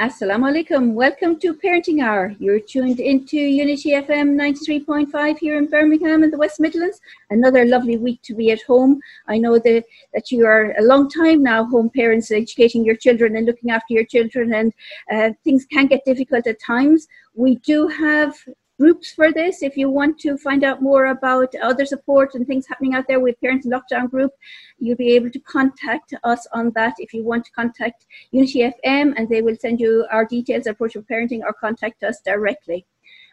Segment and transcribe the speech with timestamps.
[0.00, 0.92] Assalamu alaikum.
[0.94, 2.34] Welcome to Parenting Hour.
[2.40, 7.00] You're tuned into Unity FM 93.5 here in Birmingham in the West Midlands.
[7.30, 9.00] Another lovely week to be at home.
[9.28, 13.36] I know that, that you are a long time now home parents, educating your children
[13.36, 14.72] and looking after your children, and
[15.12, 17.06] uh, things can get difficult at times.
[17.36, 18.34] We do have
[18.78, 19.62] groups for this.
[19.62, 23.20] If you want to find out more about other support and things happening out there
[23.20, 24.32] with Parents in Lockdown Group,
[24.78, 26.94] you'll be able to contact us on that.
[26.98, 31.06] If you want to contact Unity FM, and they will send you our details, Approachable
[31.10, 32.86] Parenting, or contact us directly.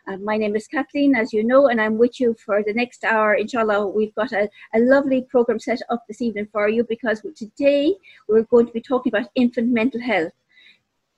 [0.08, 3.04] Uh, my name is Kathleen, as you know, and I'm with you for the next
[3.04, 3.36] hour.
[3.36, 7.96] Inshallah, we've got a, a lovely program set up this evening for you because today
[8.28, 10.34] we're going to be talking about infant mental health.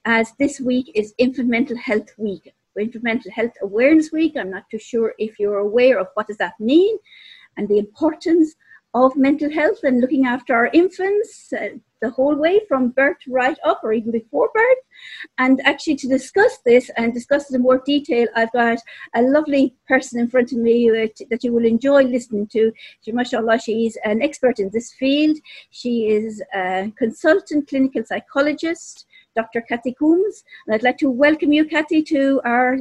[0.06, 4.34] As this week is Infant Mental Health Week, Mental Health Awareness Week.
[4.38, 6.98] I'm not too sure if you're aware of what does that mean
[7.58, 8.56] and the importance
[8.94, 11.70] of mental health and looking after our infants uh,
[12.02, 14.78] the whole way from birth right up or even before birth.
[15.40, 18.78] And actually, to discuss this and discuss it in more detail, I've got
[19.16, 22.72] a lovely person in front of me that, that you will enjoy listening to.
[23.02, 25.38] She, mashallah, she's an expert in this field.
[25.72, 29.08] She is a consultant clinical psychologist.
[29.36, 29.62] Dr.
[29.62, 30.44] Kathy Coombs.
[30.66, 32.78] And I'd like to welcome you, Kathy, to our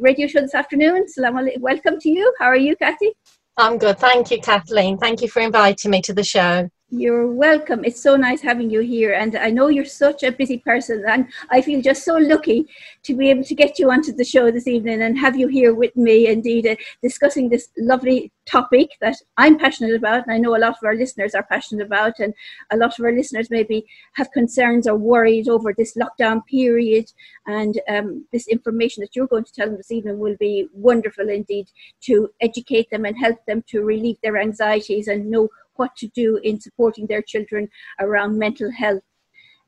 [0.00, 1.08] radio show this afternoon.
[1.08, 2.32] Salam welcome to you.
[2.38, 3.12] How are you, Kathy?
[3.56, 3.98] I'm good.
[3.98, 4.98] Thank you, Kathleen.
[4.98, 6.68] Thank you for inviting me to the show.
[6.92, 7.84] You're welcome.
[7.84, 9.12] It's so nice having you here.
[9.12, 11.04] And I know you're such a busy person.
[11.06, 12.66] And I feel just so lucky
[13.04, 15.72] to be able to get you onto the show this evening and have you here
[15.72, 20.24] with me, indeed, uh, discussing this lovely topic that I'm passionate about.
[20.24, 22.18] And I know a lot of our listeners are passionate about.
[22.18, 22.34] And
[22.72, 27.12] a lot of our listeners maybe have concerns or worried over this lockdown period.
[27.46, 31.28] And um, this information that you're going to tell them this evening will be wonderful
[31.28, 31.68] indeed
[32.00, 35.48] to educate them and help them to relieve their anxieties and know
[35.80, 37.62] what to do in supporting their children
[38.04, 39.06] around mental health.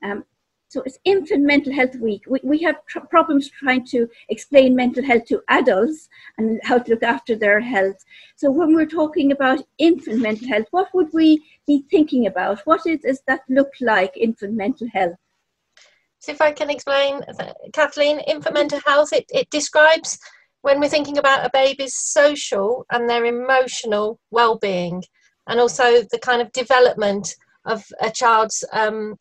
[0.07, 0.19] Um,
[0.73, 2.23] so it's Infant Mental Health Week.
[2.33, 4.01] We, we have tr- problems trying to
[4.35, 7.99] explain mental health to adults and how to look after their health.
[8.41, 11.29] So when we're talking about infant mental health, what would we
[11.67, 12.57] be thinking about?
[12.65, 15.19] What is, does that look like, infant mental health?
[16.21, 17.21] So if I can explain,
[17.75, 20.19] Kathleen, infant mental health, it, it describes
[20.63, 25.03] when we're thinking about a baby's social and their emotional well-being
[25.47, 27.35] and also the kind of development
[27.67, 29.17] of a child's um,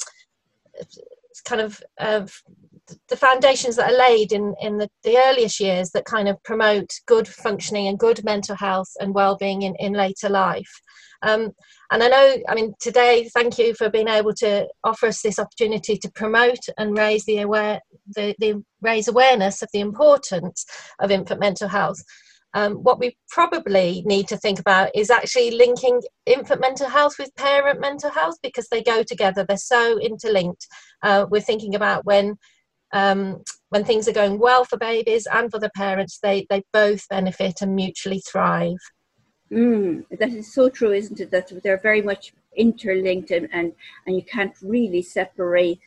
[1.45, 2.33] kind of of
[3.07, 6.89] the foundations that are laid in, in the, the earliest years that kind of promote
[7.05, 10.81] good functioning and good mental health and well-being in, in later life.
[11.21, 11.51] Um,
[11.91, 15.39] and I know, I mean, today, thank you for being able to offer us this
[15.39, 17.79] opportunity to promote and raise the aware,
[18.15, 20.65] the, the raise awareness of the importance
[20.99, 22.01] of infant mental health
[22.53, 27.34] um, what we probably need to think about is actually linking infant mental health with
[27.35, 29.45] parent mental health because they go together.
[29.47, 30.67] They're so interlinked.
[31.01, 32.35] Uh, we're thinking about when
[32.94, 37.07] um, when things are going well for babies and for the parents, they they both
[37.09, 38.78] benefit and mutually thrive.
[39.51, 41.31] Mm, that is so true, isn't it?
[41.31, 43.73] That they're very much interlinked and, and,
[44.06, 45.79] and you can't really separate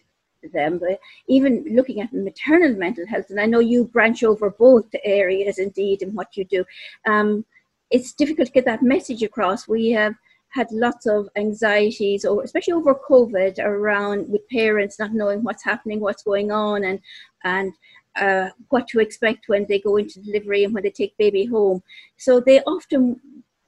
[0.52, 4.86] them, but even looking at maternal mental health, and I know you branch over both
[5.04, 6.64] areas indeed in what you do,
[7.06, 7.44] um,
[7.90, 9.68] it's difficult to get that message across.
[9.68, 10.14] We have
[10.48, 16.00] had lots of anxieties, or especially over COVID, around with parents not knowing what's happening,
[16.00, 17.00] what's going on, and
[17.42, 17.72] and
[18.16, 21.82] uh, what to expect when they go into delivery and when they take baby home.
[22.16, 23.20] So they often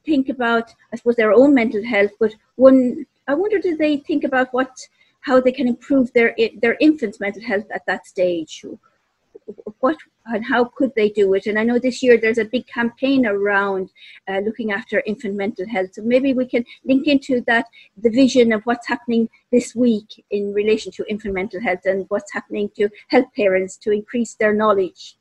[0.05, 4.23] think about, I suppose, their own mental health, but one, I wonder, do they think
[4.23, 4.71] about what
[5.27, 8.53] how they can improve their their infants' mental health at that stage.
[9.79, 9.97] What
[10.33, 11.45] and how could they do it?
[11.47, 13.89] And I know this year there's a big campaign around
[14.29, 15.91] uh, looking after infant mental health.
[15.93, 17.65] So maybe we can link into that
[18.03, 22.33] the vision of what's happening this week in relation to infant mental health and what's
[22.33, 25.17] happening to help parents to increase their knowledge.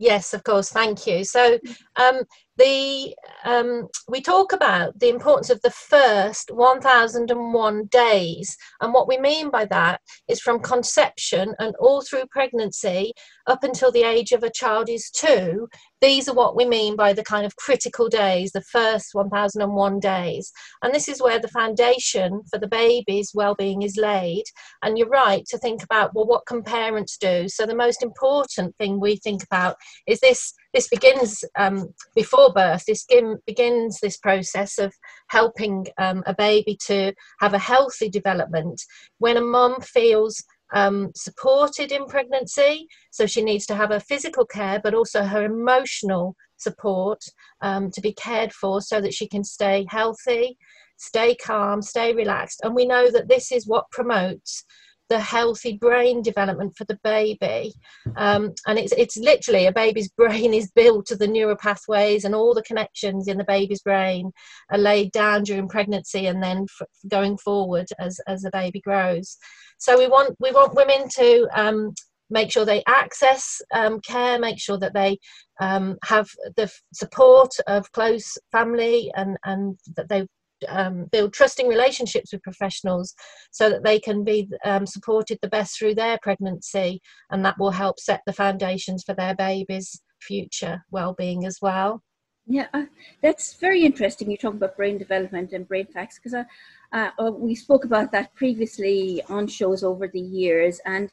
[0.00, 0.70] Yes, of course.
[0.70, 1.24] Thank you.
[1.24, 1.58] So,
[1.96, 2.22] um,
[2.60, 8.56] the um, we talk about the importance of the first 1001 days.
[8.82, 13.12] And what we mean by that is from conception and all through pregnancy
[13.46, 15.68] up until the age of a child is two.
[16.02, 20.52] These are what we mean by the kind of critical days the first 1001 days.
[20.82, 24.44] And this is where the foundation for the baby's well-being is laid.
[24.82, 27.48] And you're right to think about well what can parents do?
[27.48, 29.76] So the most important thing we think about
[30.06, 32.84] is this this begins um, before birth.
[32.86, 33.06] This
[33.46, 34.92] begins this process of
[35.28, 38.80] helping um, a baby to have a healthy development.
[39.18, 40.42] When a mum feels
[40.72, 45.44] um, supported in pregnancy, so she needs to have her physical care, but also her
[45.44, 47.20] emotional support
[47.60, 50.56] um, to be cared for, so that she can stay healthy,
[50.96, 52.60] stay calm, stay relaxed.
[52.62, 54.64] And we know that this is what promotes
[55.10, 57.74] the healthy brain development for the baby.
[58.16, 62.34] Um, and it's, it's literally a baby's brain is built to the neural pathways and
[62.34, 64.32] all the connections in the baby's brain
[64.70, 69.36] are laid down during pregnancy and then f- going forward as, as the baby grows.
[69.78, 71.92] So we want, we want women to um,
[72.30, 75.18] make sure they access um, care, make sure that they
[75.60, 80.26] um, have the support of close family and, and that they
[80.68, 83.14] um, build trusting relationships with professionals
[83.50, 87.70] so that they can be um, supported the best through their pregnancy and that will
[87.70, 92.02] help set the foundations for their baby's future well-being as well
[92.46, 92.84] yeah uh,
[93.22, 96.44] that's very interesting you talk about brain development and brain facts because uh,
[96.92, 101.10] uh, uh, we spoke about that previously on shows over the years and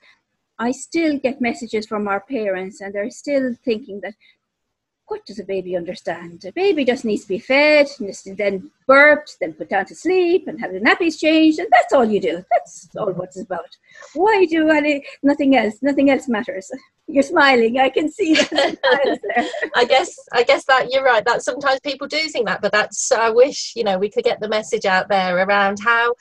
[0.59, 4.15] I still get messages from our parents, and they're still thinking that
[5.07, 6.43] what does a baby understand?
[6.45, 10.47] A baby just needs to be fed, and then burped, then put down to sleep,
[10.47, 12.43] and have the nappies changed, and that's all you do.
[12.51, 13.77] That's all what it's about.
[14.13, 15.75] Why do any nothing else?
[15.81, 16.71] Nothing else matters.
[17.09, 17.79] You're smiling.
[17.79, 18.77] I can see that.
[19.75, 20.15] I guess.
[20.33, 21.23] I guess that you're right.
[21.23, 23.11] That sometimes people do think that, but that's.
[23.11, 26.13] I wish you know we could get the message out there around how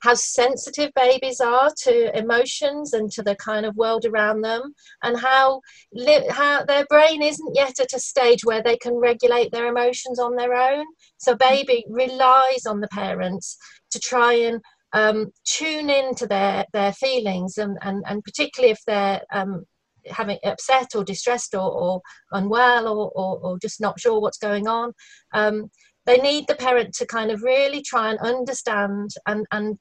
[0.00, 5.18] how sensitive babies are to emotions and to the kind of world around them, and
[5.18, 5.60] how
[5.92, 10.18] li- how their brain isn't yet at a stage where they can regulate their emotions
[10.18, 10.86] on their own.
[11.20, 13.56] So baby relies on the parents
[13.90, 14.60] to try and
[14.92, 19.64] um, tune into their their feelings and and, and particularly if they're um,
[20.06, 22.00] having upset or distressed or, or
[22.32, 24.92] unwell or, or, or, just not sure what's going on
[25.34, 25.70] um,
[26.06, 29.80] they need the parent to kind of really try and understand and, and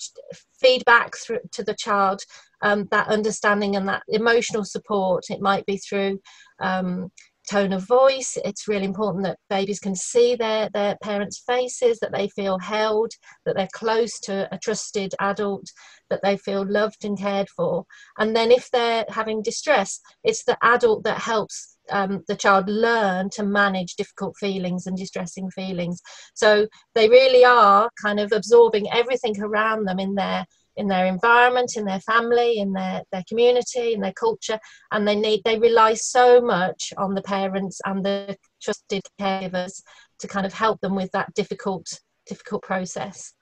[0.60, 2.22] feed back through to the child
[2.62, 5.26] um, that understanding and that emotional support.
[5.30, 6.20] It might be through
[6.60, 7.12] um,
[7.50, 8.38] tone of voice.
[8.46, 13.12] It's really important that babies can see their, their parents' faces, that they feel held,
[13.46, 15.66] that they're close to a trusted adult,
[16.10, 17.86] that they feel loved and cared for.
[18.18, 23.30] And then if they're having distress, it's the adult that helps um, the child learn
[23.32, 26.00] to manage difficult feelings and distressing feelings.
[26.36, 30.46] So they really are kind of absorbing everything around them in their
[30.80, 34.60] in their environment, in their family, in their, their community, in their culture,
[34.92, 39.84] and they need they rely so much on the parents and the trusted caregivers
[40.20, 43.34] to kind of help them with that difficult difficult process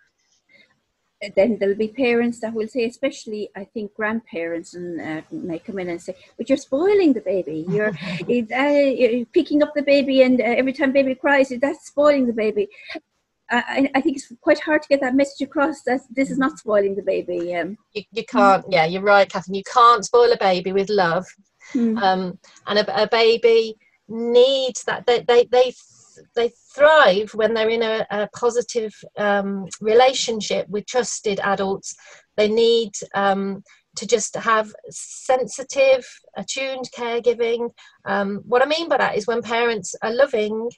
[1.35, 5.79] then there'll be parents that will say, especially I think grandparents, and uh, may come
[5.79, 7.65] in and say, "But you're spoiling the baby.
[7.69, 12.27] You're, uh, you're picking up the baby, and uh, every time baby cries, that's spoiling
[12.27, 12.69] the baby."
[13.49, 16.59] I, I, think it's quite hard to get that message across that this is not
[16.59, 17.55] spoiling the baby.
[17.55, 19.55] Um, you, you can't, yeah, you're right, Catherine.
[19.55, 21.25] You can't spoil a baby with love,
[21.73, 21.97] mm.
[22.01, 23.77] um, and a, a, baby
[24.09, 25.05] needs that.
[25.05, 25.73] They, they, they
[26.35, 31.95] they thrive when they're in a, a positive um, relationship with trusted adults.
[32.35, 33.63] They need um,
[33.97, 37.69] to just have sensitive, attuned caregiving.
[38.05, 40.69] Um, what I mean by that is when parents are loving,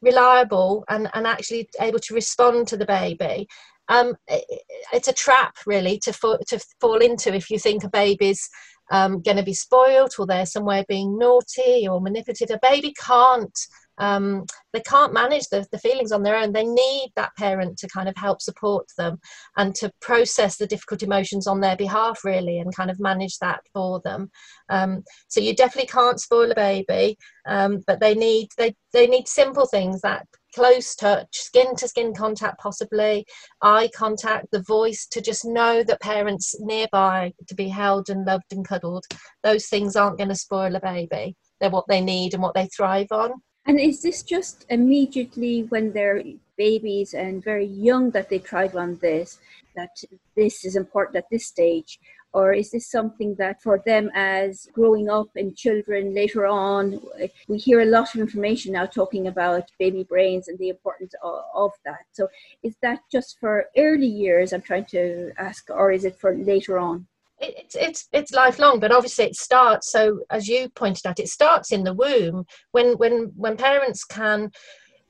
[0.00, 3.48] reliable, and, and actually able to respond to the baby.
[3.88, 4.44] Um, it,
[4.92, 8.48] it's a trap, really, to, to fall into if you think a baby's
[8.90, 12.50] um, going to be spoiled or they're somewhere being naughty or manipulative.
[12.50, 13.58] A baby can't
[13.98, 16.52] um, they can't manage the, the feelings on their own.
[16.52, 19.18] They need that parent to kind of help support them
[19.56, 23.60] and to process the difficult emotions on their behalf, really, and kind of manage that
[23.72, 24.30] for them.
[24.68, 29.28] Um, so you definitely can't spoil a baby, um, but they need they they need
[29.28, 33.24] simple things that close touch, skin to skin contact, possibly
[33.62, 38.52] eye contact, the voice to just know that parents nearby to be held and loved
[38.52, 39.04] and cuddled.
[39.42, 41.36] Those things aren't going to spoil a baby.
[41.60, 43.32] They're what they need and what they thrive on.
[43.68, 46.22] And is this just immediately when they're
[46.56, 49.40] babies and very young that they tried on this,
[49.76, 49.90] that
[50.34, 52.00] this is important at this stage?
[52.32, 56.98] Or is this something that for them as growing up and children later on,
[57.46, 61.42] we hear a lot of information now talking about baby brains and the importance of,
[61.54, 62.06] of that.
[62.12, 62.28] So
[62.62, 66.78] is that just for early years, I'm trying to ask, or is it for later
[66.78, 67.06] on?
[67.40, 71.72] It's it's it's lifelong but obviously it starts so as you pointed out it starts
[71.72, 74.50] in the womb when when when parents can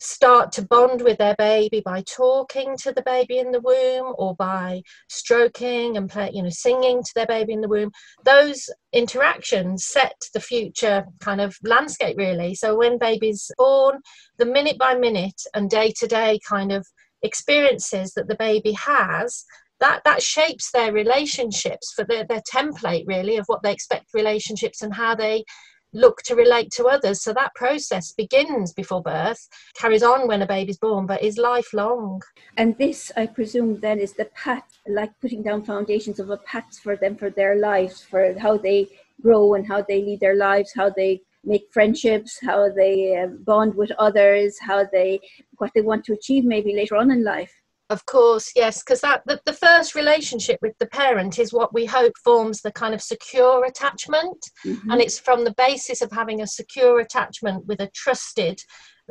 [0.01, 4.35] start to bond with their baby by talking to the baby in the womb or
[4.37, 7.91] by stroking and play, you know singing to their baby in the womb
[8.25, 12.55] those interactions set the future kind of landscape really.
[12.55, 14.01] So when babies born
[14.39, 16.87] the minute by minute and day to day kind of
[17.23, 19.45] experiences that the baby has
[19.81, 24.83] that that shapes their relationships for their, their template really of what they expect relationships
[24.83, 25.45] and how they
[25.93, 27.23] look to relate to others.
[27.23, 32.21] So that process begins before birth, carries on when a baby's born, but is lifelong.
[32.57, 36.79] And this, I presume, then is the path, like putting down foundations of a path
[36.83, 38.89] for them for their lives, for how they
[39.23, 43.75] grow and how they lead their lives, how they make friendships, how they uh, bond
[43.75, 45.21] with others, how they
[45.57, 47.53] what they want to achieve maybe later on in life.
[47.91, 51.87] Of course, yes, because that the, the first relationship with the parent is what we
[51.87, 54.91] hope forms the kind of secure attachment, mm-hmm.
[54.91, 58.61] and it's from the basis of having a secure attachment with a trusted,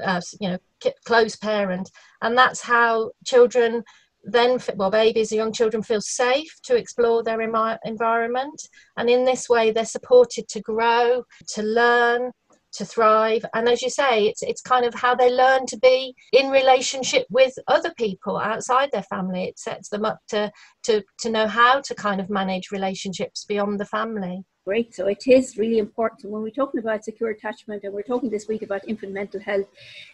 [0.04, 0.58] uh, you know,
[1.06, 1.90] close parent,
[2.22, 3.84] and that's how children
[4.24, 8.62] then well babies and young children feel safe to explore their environment.
[8.98, 12.32] And in this way they're supported to grow to learn
[12.74, 13.46] to thrive.
[13.54, 17.26] And as you say it's it's kind of how they learn to be in relationship
[17.30, 19.46] with other people outside their family.
[19.46, 20.52] It sets them up to
[20.84, 24.44] to to know how to kind of manage relationships beyond the family.
[24.66, 24.94] Great.
[24.94, 26.30] So it is really important.
[26.32, 29.68] When we're talking about secure attachment and we're talking this week about infant mental health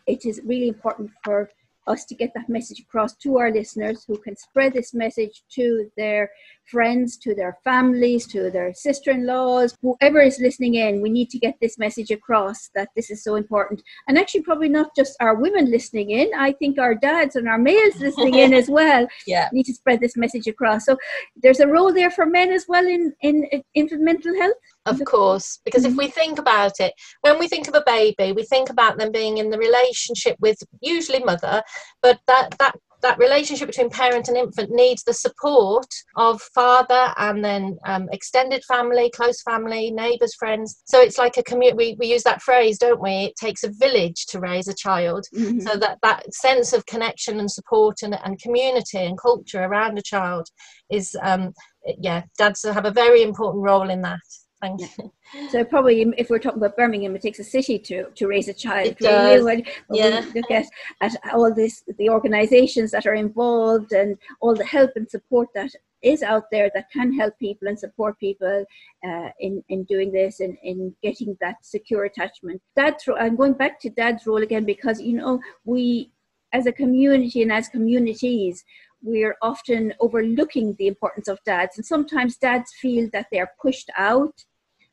[0.06, 1.50] it is really important for
[1.88, 5.90] us to get that message across to our listeners who can spread this message to
[5.98, 6.30] their
[6.66, 11.02] friends, to their families, to their sister in laws, whoever is listening in.
[11.02, 13.82] We need to get this message across that this is so important.
[14.08, 17.58] And actually, probably not just our women listening in, I think our dads and our
[17.58, 19.50] males listening in as well yeah.
[19.54, 20.86] need to spread this message across.
[20.86, 20.98] So
[21.36, 24.56] there's a role there for men as well in, in infant mental health.
[24.86, 25.94] Of course, because mm-hmm.
[25.94, 29.12] if we think about it, when we think of a baby, we think about them
[29.12, 31.64] being in the relationship with usually mother,
[32.02, 37.44] but that that that relationship between parent and infant needs the support of father and
[37.46, 40.82] then um, extended family, close family, neighbours, friends.
[40.86, 41.78] So it's like a community.
[41.78, 43.26] We, we use that phrase, don't we?
[43.26, 45.26] It takes a village to raise a child.
[45.36, 45.60] Mm-hmm.
[45.60, 50.02] So that, that sense of connection and support and, and community and culture around a
[50.02, 50.48] child
[50.90, 51.54] is, um,
[52.00, 54.20] yeah, dads have a very important role in that.
[54.64, 55.12] You.
[55.50, 58.54] So probably, if we're talking about Birmingham, it takes a city to, to raise a
[58.54, 58.88] child.
[58.88, 59.44] It does.
[59.44, 60.26] When, yeah.
[60.34, 60.66] we look at,
[61.02, 65.72] at all this, the organisations that are involved and all the help and support that
[66.04, 68.66] is out there that can help people and support people
[69.08, 72.62] uh, in in doing this and in getting that secure attachment.
[72.76, 76.12] Dad's I'm going back to Dad's role again because you know we
[76.52, 78.64] as a community and as communities
[79.02, 84.46] we're often overlooking the importance of dads and sometimes dads feel that they're pushed out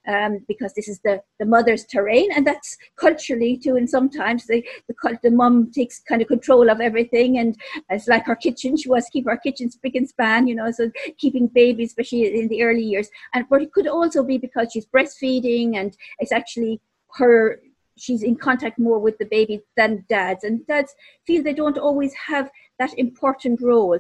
[0.06, 3.76] um, because this is the, the mother's terrain, and that's culturally too.
[3.76, 7.56] And sometimes the the, the mum takes kind of control of everything, and
[7.88, 8.76] it's like her kitchen.
[8.76, 10.70] She wants to keep her kitchen spick and span, you know.
[10.70, 14.70] So keeping babies, especially in the early years, and but it could also be because
[14.72, 16.80] she's breastfeeding, and it's actually
[17.14, 17.60] her
[18.00, 20.94] she's in contact more with the baby than dads and dads
[21.26, 23.98] feel they don't always have that important role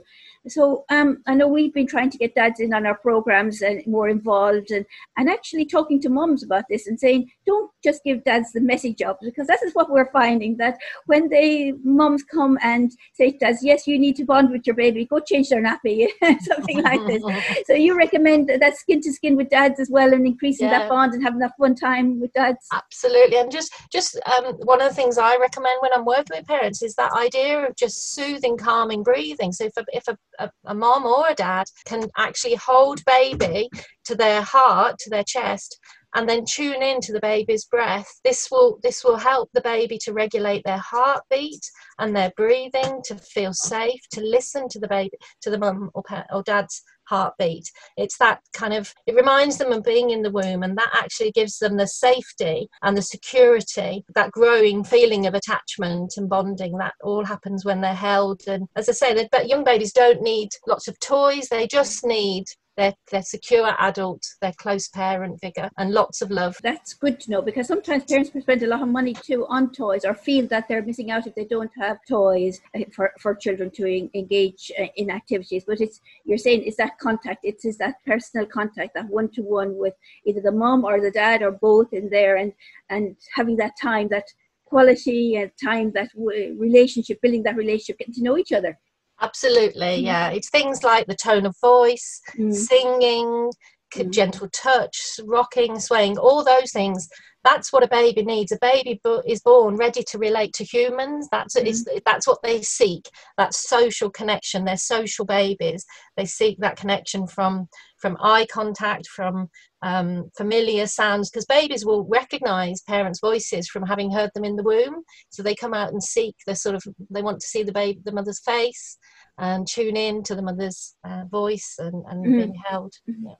[0.48, 3.86] so um, I know we've been trying to get dads in on our programs and
[3.86, 4.86] more involved and,
[5.18, 8.96] and actually talking to mums about this and saying, don't just give dads the messy
[9.04, 13.38] up because this is what we're finding that when they mums come and say to
[13.38, 16.08] dads, yes, you need to bond with your baby, go change their nappy,
[16.40, 17.22] something like this.
[17.66, 20.78] so you recommend that skin to skin with dads as well and increasing yeah.
[20.78, 22.66] that bond and having that fun time with dads?
[22.72, 23.36] Absolutely.
[23.36, 26.82] And just, just um, one of the things I recommend when I'm working with parents
[26.82, 29.52] is that idea of just soothing, calming breathing.
[29.52, 33.68] So if a, if a a, a mom or a dad can actually hold baby
[34.04, 35.78] to their heart, to their chest,
[36.14, 39.96] and then tune in to the baby's breath this will this will help the baby
[39.96, 41.64] to regulate their heartbeat
[42.00, 46.02] and their breathing to feel safe to listen to the baby to the mum or,
[46.32, 47.70] or dad's heartbeat.
[47.96, 51.32] It's that kind of, it reminds them of being in the womb, and that actually
[51.32, 56.78] gives them the safety and the security, that growing feeling of attachment and bonding.
[56.78, 58.42] That all happens when they're held.
[58.46, 62.44] And as I say, that young babies don't need lots of toys, they just need
[62.80, 66.56] their, their secure adult, their close parent figure, and lots of love.
[66.62, 70.04] That's good to know because sometimes parents spend a lot of money too on toys
[70.06, 73.70] or feel that they're missing out if they don't have toys uh, for, for children
[73.72, 73.84] to
[74.14, 75.64] engage uh, in activities.
[75.66, 79.42] But it's you're saying it's that contact, it's, it's that personal contact, that one to
[79.42, 79.94] one with
[80.24, 82.52] either the mom or the dad or both in there, and
[82.88, 84.28] and having that time, that
[84.64, 88.78] quality and time, that relationship, building that relationship, getting to know each other.
[89.20, 90.30] Absolutely, yeah.
[90.30, 92.54] It's things like the tone of voice, mm.
[92.54, 93.50] singing,
[93.94, 94.10] mm.
[94.10, 97.08] gentle touch, rocking, swaying, all those things.
[97.44, 98.52] That's what a baby needs.
[98.52, 101.28] A baby is born ready to relate to humans.
[101.30, 102.00] That's mm.
[102.04, 103.08] that's what they seek.
[103.36, 104.64] That social connection.
[104.64, 105.84] They're social babies.
[106.16, 107.68] They seek that connection from
[108.00, 109.48] from eye contact, from
[109.82, 114.62] um, familiar sounds, because babies will recognize parents' voices from having heard them in the
[114.62, 115.02] womb.
[115.28, 118.00] So they come out and seek the sort of they want to see the baby,
[118.04, 118.98] the mother's face,
[119.38, 122.36] and tune in to the mother's uh, voice and, and mm-hmm.
[122.36, 122.92] being held.
[123.08, 123.28] Mm-hmm.
[123.28, 123.34] Yeah.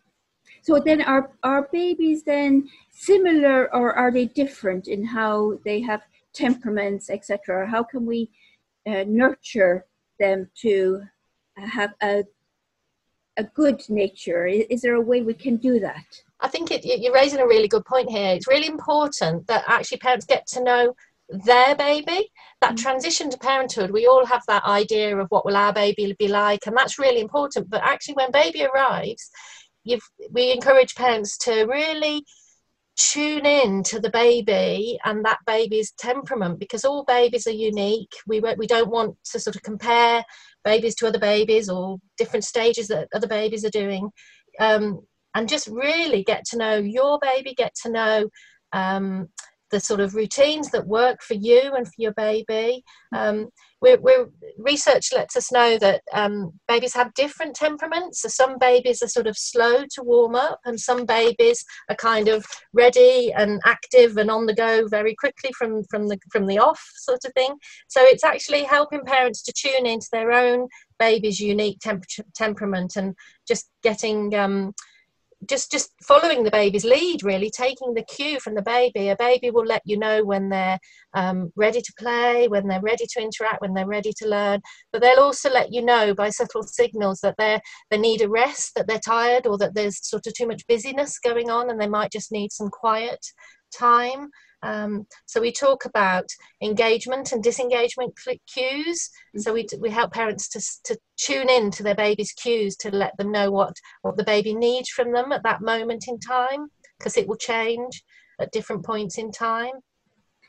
[0.62, 6.02] So then, are are babies then similar, or are they different in how they have
[6.34, 7.68] temperaments, etc.?
[7.68, 8.30] How can we
[8.86, 9.86] uh, nurture
[10.18, 11.02] them to
[11.56, 12.24] have a
[13.36, 14.46] a good nature?
[14.46, 16.04] Is, there a way we can do that?
[16.40, 18.34] I think it, you're raising a really good point here.
[18.34, 20.94] It's really important that actually parents get to know
[21.30, 22.76] their baby that mm.
[22.76, 26.66] transition to parenthood we all have that idea of what will our baby be like
[26.66, 29.30] and that's really important but actually when baby arrives
[29.84, 32.24] you've we encourage parents to really
[32.96, 38.40] tune in to the baby and that baby's temperament because all babies are unique we
[38.58, 40.24] we don't want to sort of compare
[40.64, 44.10] babies to other babies or different stages that other babies are doing.
[44.58, 45.00] Um,
[45.34, 48.28] and just really get to know your baby get to know
[48.72, 49.28] um,
[49.70, 52.84] the sort of routines that work for you and for your baby.
[53.14, 53.48] Um,
[53.80, 58.22] we're, we're, research lets us know that um, babies have different temperaments.
[58.22, 62.28] So some babies are sort of slow to warm up, and some babies are kind
[62.28, 66.58] of ready and active and on the go very quickly from from the from the
[66.58, 67.54] off sort of thing.
[67.88, 73.14] So it's actually helping parents to tune into their own baby's unique temper- temperament and
[73.48, 74.74] just getting um,
[75.48, 79.08] just just following the baby's lead really taking the cue from the baby.
[79.08, 80.78] A baby will let you know when they're
[81.14, 84.60] um, ready to play when they're ready to interact when they're ready to learn.
[84.92, 88.72] But they'll also let you know by subtle signals that they they need a rest
[88.76, 91.88] that they're tired or that there's sort of too much busyness going on and they
[91.88, 93.24] might just need some quiet
[93.76, 94.30] time
[94.62, 96.26] um, so we talk about
[96.62, 98.18] engagement and disengagement
[98.52, 99.10] cues.
[99.36, 103.16] So we, we help parents to, to tune in to their baby's cues to let
[103.16, 106.66] them know what, what the baby needs from them at that moment in time,
[106.98, 108.02] because it will change
[108.40, 109.72] at different points in time.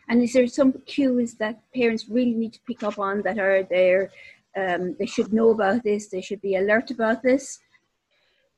[0.09, 3.63] And is there some cues that parents really need to pick up on that are
[3.63, 4.11] there?
[4.57, 6.09] Um, they should know about this.
[6.09, 7.59] They should be alert about this.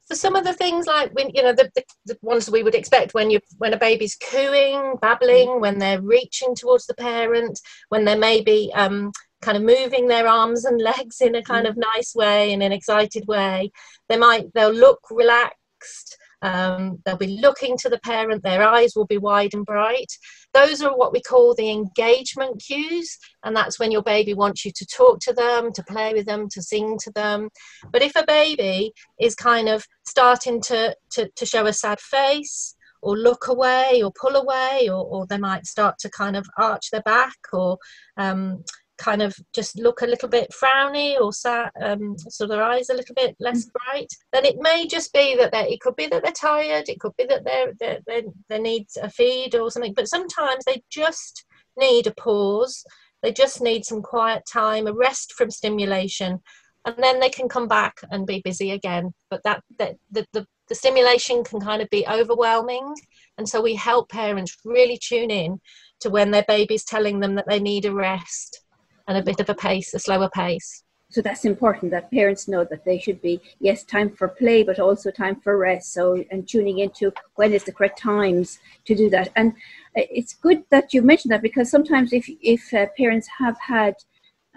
[0.06, 2.76] So some of the things like when you know the, the, the, ones we would
[2.76, 5.62] expect when you when a baby's cooing, babbling, mm.
[5.62, 10.66] when they're reaching towards the parent, when they're maybe um, kind of moving their arms
[10.66, 11.70] and legs in a kind mm.
[11.70, 13.72] of nice way in an excited way,
[14.10, 16.18] they might they'll look relaxed.
[16.44, 20.12] Um, they'll be looking to the parent, their eyes will be wide and bright.
[20.54, 24.72] Those are what we call the engagement cues, and that's when your baby wants you
[24.76, 27.50] to talk to them, to play with them, to sing to them.
[27.92, 32.76] But if a baby is kind of starting to, to, to show a sad face,
[33.04, 36.90] or look away or pull away or, or, they might start to kind of arch
[36.90, 37.78] their back or
[38.16, 38.64] um,
[38.98, 42.94] kind of just look a little bit frowny or sad, um, so their eyes a
[42.94, 43.72] little bit less mm.
[43.74, 47.00] bright, then it may just be that they it could be that they're tired, it
[47.00, 50.82] could be that they're, they're, they're, they need a feed or something, but sometimes they
[50.90, 51.46] just
[51.78, 52.86] need a pause,
[53.22, 56.40] they just need some quiet time, a rest from stimulation,
[56.86, 59.14] and then they can come back and be busy again.
[59.30, 62.94] But that, that the, the, the stimulation can kind of be overwhelming,
[63.38, 65.60] and so we help parents really tune in
[66.02, 68.63] to when their baby's telling them that they need a rest
[69.08, 70.84] and a bit of a pace, a slower pace.
[71.10, 74.80] So that's important that parents know that they should be, yes, time for play, but
[74.80, 75.94] also time for rest.
[75.94, 79.30] So, and tuning into when is the correct times to do that.
[79.36, 79.54] And
[79.94, 83.94] it's good that you mentioned that because sometimes if, if uh, parents have had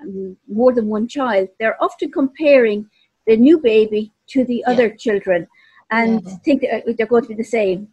[0.00, 2.88] um, more than one child, they're often comparing
[3.26, 4.72] the new baby to the yeah.
[4.72, 5.46] other children
[5.90, 6.37] and yeah.
[6.37, 7.88] think that uh, they're going to be the same.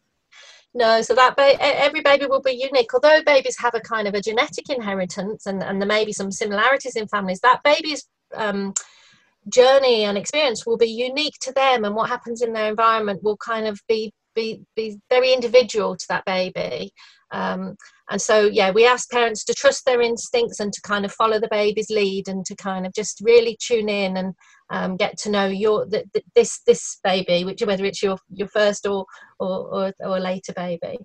[0.76, 2.94] No, so that ba- every baby will be unique.
[2.94, 6.32] Although babies have a kind of a genetic inheritance, and, and there may be some
[6.32, 8.74] similarities in families, that baby's um,
[9.50, 13.38] journey and experience will be unique to them, and what happens in their environment will
[13.38, 16.92] kind of be be be very individual to that baby.
[17.32, 17.76] Um,
[18.10, 21.40] and so, yeah, we ask parents to trust their instincts and to kind of follow
[21.40, 24.36] the baby's lead and to kind of just really tune in and
[24.70, 28.48] um, get to know your th- th- this this baby, which whether it's your your
[28.48, 29.06] first or
[29.40, 31.00] or or, or later baby.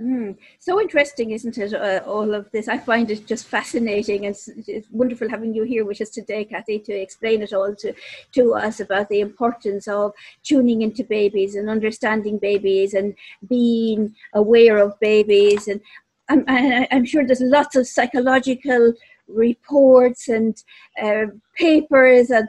[0.00, 0.36] Mm.
[0.58, 1.74] So interesting, isn't it?
[1.74, 5.64] Uh, all of this, I find it just fascinating, and it's, it's, wonderful having you
[5.64, 7.92] here with us today, Kathy, to explain it all to
[8.32, 13.14] to us about the importance of tuning into babies and understanding babies and
[13.46, 15.68] being aware of babies.
[15.68, 15.82] And
[16.30, 16.44] I'm,
[16.90, 18.94] I'm sure there's lots of psychological
[19.28, 20.56] reports and
[21.00, 22.48] uh, papers and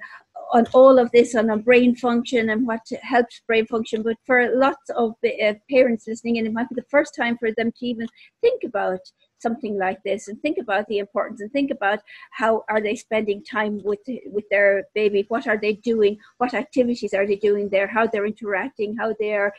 [0.51, 4.03] on all of this on a brain function and what helps brain function.
[4.03, 7.51] But for lots of uh, parents listening in, it might be the first time for
[7.51, 8.07] them to even
[8.41, 8.99] think about
[9.41, 11.99] something like this and think about the importance and think about
[12.31, 17.13] how are they spending time with with their baby what are they doing what activities
[17.13, 19.51] are they doing there how they're interacting how they're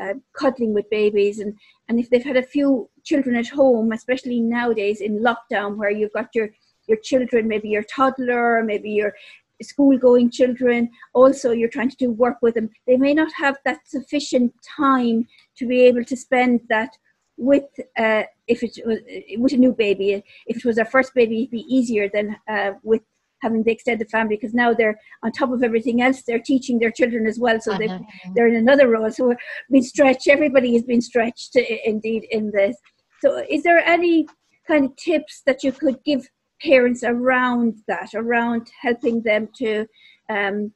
[0.00, 1.54] uh, cuddling with babies and
[1.88, 6.12] and if they've had a few children at home especially nowadays in lockdown where you've
[6.12, 6.48] got your
[6.86, 9.12] your children maybe your toddler maybe your
[9.62, 13.56] school going children also you're trying to do work with them they may not have
[13.64, 16.90] that sufficient time to be able to spend that
[17.36, 17.64] with
[17.98, 18.98] uh, if it was
[19.38, 20.22] with a new baby.
[20.46, 23.02] If it was their first baby it'd be easier than uh, with
[23.42, 26.90] having the extended family because now they're on top of everything else they're teaching their
[26.90, 27.86] children as well so they
[28.34, 29.10] they're in another role.
[29.10, 29.36] So we're
[29.70, 32.76] being stretched everybody has been stretched uh, indeed in this.
[33.20, 34.26] So is there any
[34.66, 36.28] kind of tips that you could give
[36.62, 39.86] parents around that, around helping them to
[40.28, 40.72] um,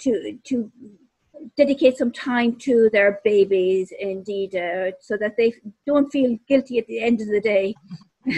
[0.00, 0.70] to to
[1.56, 5.52] dedicate some time to their babies, indeed, uh, so that they
[5.86, 7.74] don't feel guilty at the end of the day.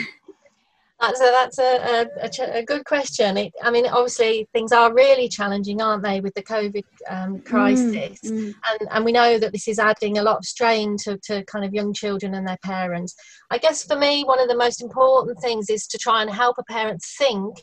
[1.02, 3.36] That's a, that's a, a, a good question.
[3.36, 7.44] It, I mean, obviously, things are really challenging, aren't they, with the COVID um, mm,
[7.44, 8.20] crisis?
[8.24, 8.54] Mm, mm.
[8.70, 11.64] And, and we know that this is adding a lot of strain to, to kind
[11.64, 13.16] of young children and their parents.
[13.50, 16.56] I guess for me, one of the most important things is to try and help
[16.58, 17.56] a parent think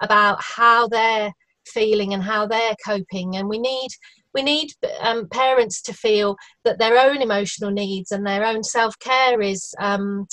[0.00, 1.32] about how they're
[1.66, 3.36] feeling and how they're coping.
[3.36, 3.90] And we need
[4.32, 8.98] we need um, parents to feel that their own emotional needs and their own self
[8.98, 10.26] care is um,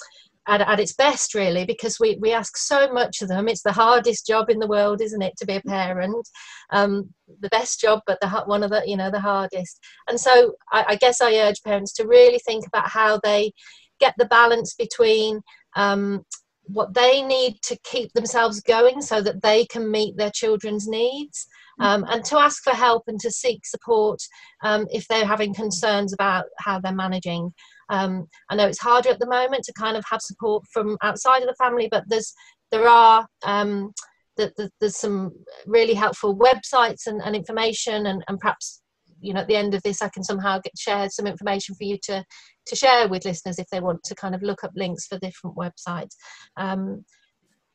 [0.47, 3.47] at, at its best really because we, we ask so much of them.
[3.47, 6.27] It's the hardest job in the world isn't it to be a parent?
[6.71, 9.79] Um, the best job but the one of the you know the hardest.
[10.07, 13.53] And so I, I guess i urge parents to really think about how they
[13.99, 15.41] get the balance between
[15.75, 16.25] um,
[16.65, 21.47] what they need to keep themselves going so that they can meet their children's needs
[21.79, 24.21] um, and to ask for help and to seek support
[24.63, 27.53] um, if they're having concerns about how they're managing
[27.89, 31.41] um, I know it's harder at the moment to kind of have support from outside
[31.41, 32.33] of the family, but there's
[32.71, 33.93] there are um,
[34.37, 35.31] the, the, there's some
[35.67, 38.81] really helpful websites and, and information, and, and perhaps
[39.19, 41.83] you know at the end of this I can somehow get share some information for
[41.83, 42.23] you to
[42.65, 45.57] to share with listeners if they want to kind of look up links for different
[45.57, 46.15] websites.
[46.57, 47.03] Um,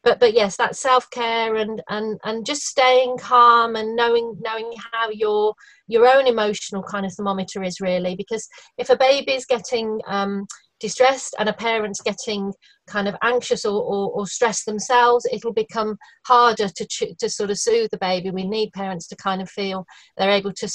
[0.08, 5.10] but but yes that self-care and and and just staying calm and knowing knowing how
[5.10, 5.54] your
[5.86, 10.46] your own emotional kind of thermometer is really because if a baby is getting um,
[10.80, 12.52] distressed and a parent's getting
[12.86, 16.86] kind of anxious or, or, or stressed themselves it'll become harder to
[17.18, 18.30] to sort of soothe the baby.
[18.30, 19.84] We need parents to kind of feel
[20.16, 20.68] they're able to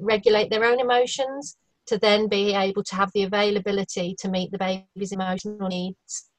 [0.00, 4.58] regulate their own emotions to then be able to have the availability to meet the
[4.58, 6.30] baby's emotional needs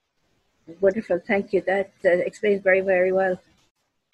[0.82, 1.62] Wonderful, thank you.
[1.62, 3.40] That uh, explains very, very well.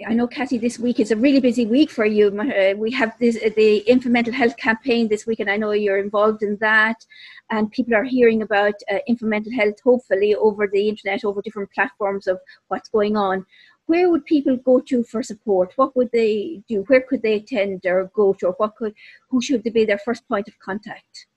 [0.06, 2.28] I know, Kathy, this week is a really busy week for you.
[2.28, 5.72] Uh, we have this uh, the infant mental health campaign this week, and I know
[5.72, 6.98] you're involved in that.
[7.50, 11.72] And people are hearing about uh, infant mental health, hopefully, over the internet, over different
[11.72, 13.46] platforms of what's going on.
[13.86, 15.72] Where would people go to for support?
[15.78, 16.84] What would they do?
[16.88, 18.48] Where could they attend or go to?
[18.48, 18.94] Or what could
[19.30, 21.28] who should be their first point of contact?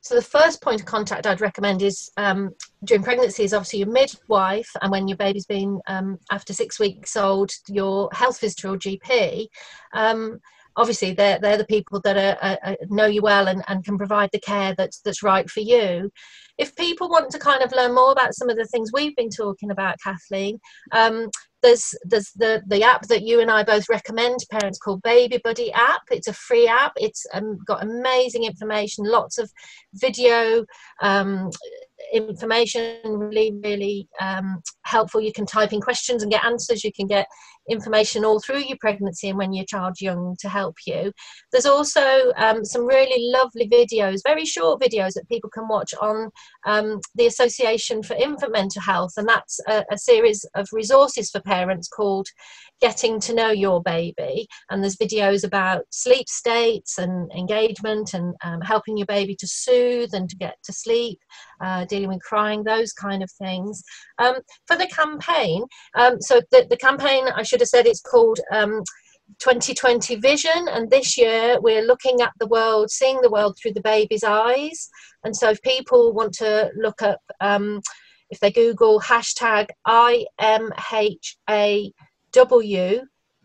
[0.00, 3.88] So the first point of contact I'd recommend is um, during pregnancy is obviously your
[3.88, 8.78] midwife, and when your baby's been um, after six weeks old, your health visitor or
[8.78, 9.46] GP.
[9.92, 10.40] Um,
[10.76, 14.30] obviously, they're they're the people that are, are, know you well and, and can provide
[14.32, 16.10] the care that's that's right for you.
[16.58, 19.30] If people want to kind of learn more about some of the things we've been
[19.30, 20.58] talking about, Kathleen,
[20.92, 21.28] um,
[21.62, 25.72] there's there's the the app that you and I both recommend parents called Baby Buddy
[25.72, 26.02] app.
[26.10, 26.92] It's a free app.
[26.96, 29.50] It's um, got amazing information, lots of
[29.94, 30.64] video
[31.02, 31.50] um,
[32.12, 35.20] information, really really um, helpful.
[35.20, 36.84] You can type in questions and get answers.
[36.84, 37.26] You can get
[37.68, 41.12] information all through your pregnancy and when your child's young to help you.
[41.52, 46.30] There's also um, some really lovely videos, very short videos that people can watch on
[46.66, 51.40] um, the Association for Infant Mental Health, and that's a, a, series of resources for
[51.40, 52.26] parents called
[52.80, 54.46] Getting to Know Your Baby.
[54.70, 60.14] And there's videos about sleep states and engagement and um, helping your baby to soothe
[60.14, 61.18] and to get to sleep,
[61.60, 63.82] uh, dealing with crying, those kind of things.
[64.18, 68.40] Um, for the campaign, um, so the, the campaign, I should have said it's called.
[68.52, 68.82] Um,
[69.38, 73.80] 2020 vision and this year we're looking at the world seeing the world through the
[73.80, 74.88] baby's eyes
[75.22, 77.80] and so if people want to look up um,
[78.30, 81.14] if they google hashtag imhaw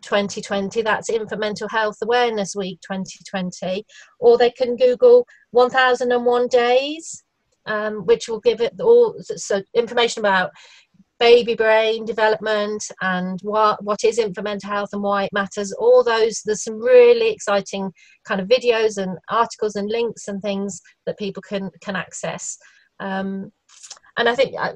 [0.02, 3.86] 2020 that's infant mental health awareness week 2020
[4.20, 7.24] or they can google 1001 days
[7.68, 10.52] um, which will give it all so information about
[11.20, 16.04] baby brain development and what what is infant mental health and why it matters all
[16.04, 17.92] those there's some really exciting
[18.28, 22.58] kind of videos and articles and links and things that people can can access.
[23.00, 23.52] Um,
[24.18, 24.74] and i think I,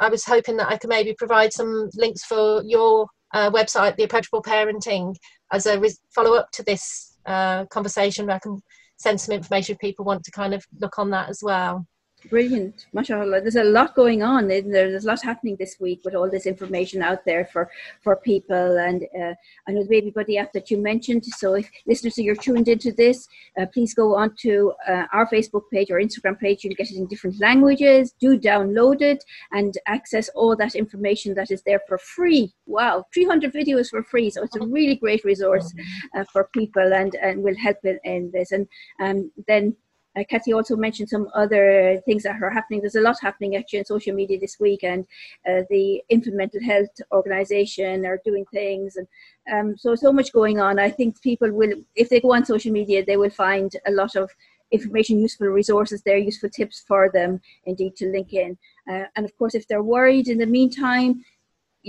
[0.00, 4.04] I, was hoping that i could maybe provide some links for your uh, website the
[4.04, 5.14] approachable parenting
[5.50, 8.60] as a re- follow-up to this uh, conversation where i can
[8.98, 11.86] send some information if people want to kind of look on that as well
[12.26, 13.40] Brilliant, mashallah.
[13.40, 14.48] There's a lot going on.
[14.48, 18.76] There's a lot happening this week with all this information out there for for people.
[18.76, 19.34] And uh,
[19.68, 21.24] I know the Baby Buddy app that you mentioned.
[21.24, 23.28] So if listeners, you're tuned into this,
[23.58, 26.64] uh, please go on to uh, our Facebook page or Instagram page.
[26.64, 28.12] You can get it in different languages.
[28.20, 32.52] Do download it and access all that information that is there for free.
[32.66, 34.28] Wow, 300 videos for free.
[34.30, 35.72] So it's a really great resource
[36.16, 38.50] uh, for people and and will help in, in this.
[38.50, 38.66] And
[39.00, 39.76] um, then
[40.18, 42.80] uh, Kathy also mentioned some other things that are happening.
[42.80, 45.04] There's a lot happening actually on social media this week, and
[45.48, 49.06] uh, the Infant Mental Health Organization are doing things, and
[49.52, 50.78] um, so so much going on.
[50.78, 54.16] I think people will, if they go on social media, they will find a lot
[54.16, 54.30] of
[54.70, 58.58] information, useful resources there, useful tips for them indeed to link in.
[58.90, 61.24] Uh, and of course, if they're worried in the meantime,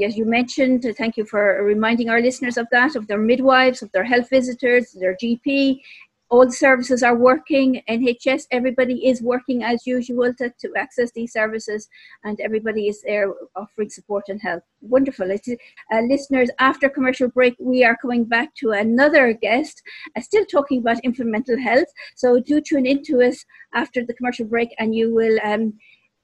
[0.03, 3.91] as you mentioned, thank you for reminding our listeners of that, of their midwives, of
[3.91, 5.81] their health visitors, their GP
[6.29, 7.81] all the services are working.
[7.89, 11.89] NHS, everybody is working as usual to, to access these services,
[12.23, 14.63] and everybody is there offering support and help.
[14.81, 15.31] Wonderful.
[15.31, 19.81] Uh, listeners, after commercial break, we are coming back to another guest,
[20.15, 21.87] uh, still talking about infant mental health.
[22.15, 25.73] So do tune into us after the commercial break, and you will um,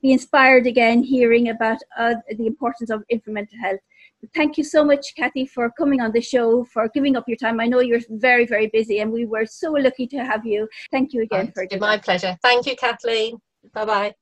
[0.02, 3.80] be inspired again hearing about uh, the importance of infant mental health.
[4.34, 7.60] Thank you so much, Kathy, for coming on the show, for giving up your time.
[7.60, 10.68] I know you're very, very busy, and we were so lucky to have you.
[10.92, 12.38] Thank you again oh, for my pleasure.
[12.42, 13.38] Thank you, Kathleen.
[13.74, 14.16] Bye bye.